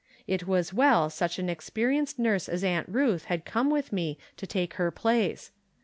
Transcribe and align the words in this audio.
It 0.25 0.47
was 0.47 0.73
well 0.73 1.11
such 1.11 1.37
an 1.37 1.47
experienced 1.47 2.17
nurse 2.17 2.49
as 2.49 2.63
Aunt 2.63 2.89
Euth 2.91 3.25
had 3.25 3.45
come 3.45 3.69
with 3.69 3.93
me 3.93 4.17
to 4.37 4.47
take 4.47 4.73
her 4.73 4.89
place. 4.89 5.51